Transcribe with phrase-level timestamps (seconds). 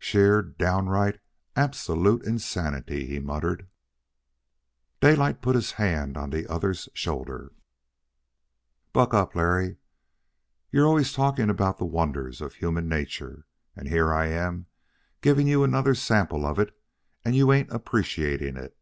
[0.00, 1.20] "Sheer, downright,
[1.54, 3.68] absolute insanity," he muttered.
[5.00, 7.52] Daylight put his hand on the other's shoulder.
[8.92, 9.76] "Buck up, Larry.
[10.72, 13.46] You're always talking about the wonders of human nature,
[13.76, 14.66] and here I am
[15.20, 16.76] giving you another sample of it
[17.24, 18.76] and you ain't appreciating it.